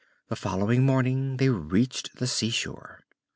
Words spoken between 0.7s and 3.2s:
morning they reached the seashore.